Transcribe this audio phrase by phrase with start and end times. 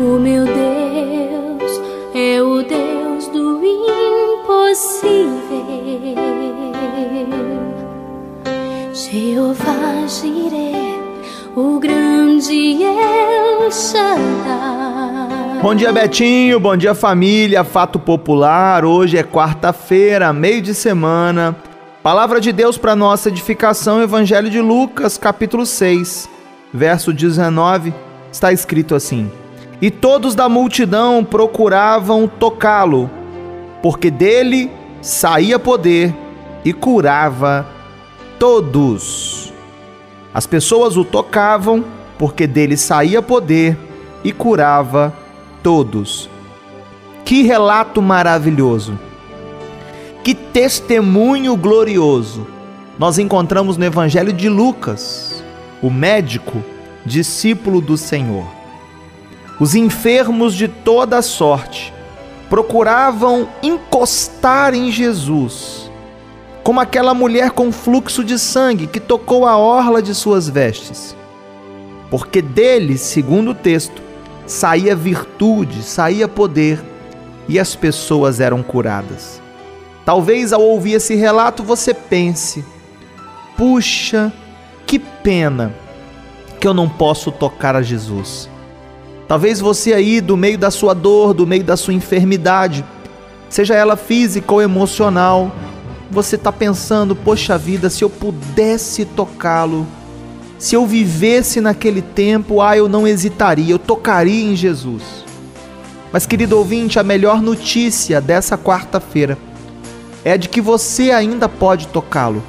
[0.00, 1.80] O meu Deus
[2.14, 5.18] é o Deus do impossível.
[8.94, 11.00] Jeová Jireh,
[11.56, 15.58] o grande El Shaddai.
[15.60, 16.60] Bom dia, Betinho.
[16.60, 17.64] Bom dia, família.
[17.64, 18.84] Fato popular.
[18.84, 21.56] Hoje é quarta-feira, meio de semana.
[22.04, 26.30] Palavra de Deus para nossa edificação, Evangelho de Lucas, capítulo 6,
[26.72, 27.92] verso 19,
[28.30, 29.28] está escrito assim:
[29.80, 33.08] E todos da multidão procuravam tocá-lo,
[33.82, 36.14] porque dele saía poder
[36.64, 37.66] e curava
[38.38, 39.52] todos.
[40.34, 41.84] As pessoas o tocavam,
[42.18, 43.78] porque dele saía poder
[44.24, 45.14] e curava
[45.62, 46.28] todos.
[47.24, 48.98] Que relato maravilhoso!
[50.24, 52.46] Que testemunho glorioso
[52.98, 55.42] nós encontramos no Evangelho de Lucas,
[55.80, 56.62] o médico,
[57.06, 58.57] discípulo do Senhor.
[59.60, 61.92] Os enfermos de toda sorte
[62.48, 65.90] procuravam encostar em Jesus,
[66.62, 71.16] como aquela mulher com fluxo de sangue que tocou a orla de suas vestes.
[72.10, 74.00] Porque dele, segundo o texto,
[74.46, 76.80] saía virtude, saía poder
[77.48, 79.42] e as pessoas eram curadas.
[80.04, 82.64] Talvez ao ouvir esse relato você pense:
[83.56, 84.32] puxa,
[84.86, 85.74] que pena
[86.60, 88.48] que eu não posso tocar a Jesus.
[89.28, 92.82] Talvez você aí, do meio da sua dor, do meio da sua enfermidade,
[93.50, 95.54] seja ela física ou emocional,
[96.10, 99.86] você está pensando: poxa vida, se eu pudesse tocá-lo,
[100.58, 105.02] se eu vivesse naquele tempo, ah, eu não hesitaria, eu tocaria em Jesus.
[106.10, 109.36] Mas, querido ouvinte, a melhor notícia dessa quarta-feira
[110.24, 112.42] é de que você ainda pode tocá-lo.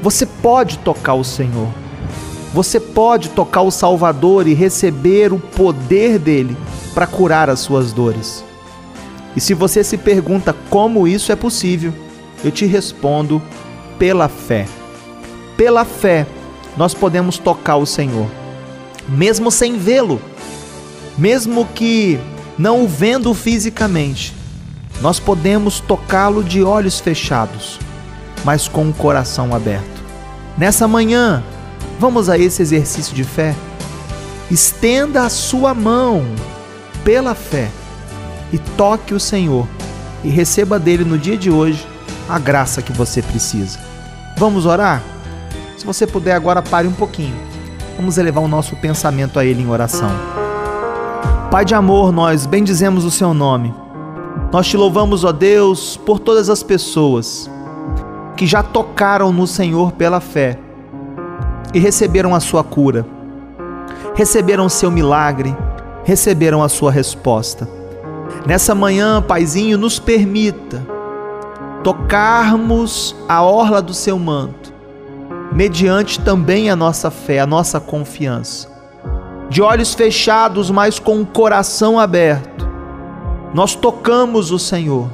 [0.00, 1.81] Você pode tocar o Senhor.
[2.52, 6.56] Você pode tocar o Salvador e receber o poder dele
[6.94, 8.44] para curar as suas dores.
[9.34, 11.92] E se você se pergunta como isso é possível,
[12.44, 13.40] eu te respondo
[13.98, 14.66] pela fé.
[15.56, 16.26] Pela fé,
[16.76, 18.28] nós podemos tocar o Senhor,
[19.08, 20.20] mesmo sem vê-lo,
[21.16, 22.18] mesmo que
[22.58, 24.34] não o vendo fisicamente
[25.02, 27.80] nós podemos tocá-lo de olhos fechados,
[28.44, 30.00] mas com o coração aberto.
[30.56, 31.42] Nessa manhã,
[31.98, 33.54] vamos a esse exercício de fé.
[34.50, 36.24] Estenda a sua mão
[37.04, 37.70] pela fé
[38.52, 39.66] e toque o Senhor
[40.22, 41.86] e receba dele no dia de hoje
[42.28, 43.78] a graça que você precisa.
[44.36, 45.02] Vamos orar?
[45.76, 47.34] Se você puder agora pare um pouquinho.
[47.96, 50.10] Vamos elevar o nosso pensamento a ele em oração.
[51.50, 53.74] Pai de amor, nós bendizemos o seu nome
[54.52, 57.50] nós te louvamos, ó Deus, por todas as pessoas
[58.36, 60.58] que já tocaram no Senhor pela fé
[61.72, 63.04] e receberam a sua cura,
[64.14, 65.56] receberam o seu milagre,
[66.04, 67.68] receberam a sua resposta.
[68.46, 70.82] Nessa manhã, Paizinho, nos permita
[71.82, 74.72] tocarmos a orla do seu manto,
[75.52, 78.70] mediante também a nossa fé, a nossa confiança.
[79.48, 82.68] De olhos fechados, mas com o coração aberto,
[83.52, 85.10] nós tocamos o Senhor,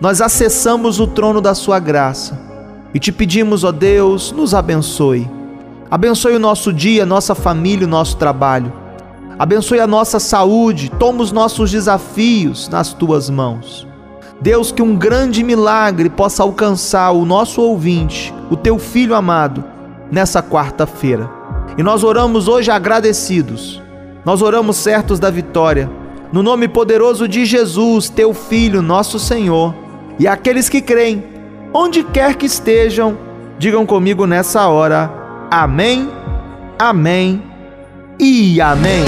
[0.00, 2.40] nós acessamos o trono da Sua graça
[2.92, 5.28] e te pedimos, ó Deus, nos abençoe.
[5.90, 8.72] Abençoe o nosso dia, nossa família, o nosso trabalho.
[9.38, 13.86] Abençoe a nossa saúde, toma os nossos desafios nas tuas mãos.
[14.40, 19.64] Deus, que um grande milagre possa alcançar o nosso ouvinte, o teu filho amado,
[20.10, 21.30] nessa quarta-feira.
[21.76, 23.82] E nós oramos hoje agradecidos,
[24.24, 25.90] nós oramos certos da vitória
[26.34, 29.72] no nome poderoso de Jesus, teu Filho, nosso Senhor,
[30.18, 31.22] e aqueles que creem,
[31.72, 33.16] onde quer que estejam,
[33.56, 35.08] digam comigo nessa hora:
[35.50, 36.10] Amém,
[36.78, 37.42] Amém
[38.18, 39.04] e Amém.